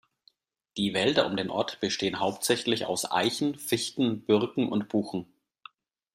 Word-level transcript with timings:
Die 0.77 0.95
Wälder 0.95 1.27
um 1.27 1.35
den 1.37 1.51
Ort 1.51 1.79
bestehen 1.79 2.17
hauptsächlich 2.19 2.87
aus 2.87 3.11
Eichen, 3.11 3.59
Fichten, 3.59 4.25
Birken 4.25 4.67
und 4.67 4.89
Buchen. 4.89 5.31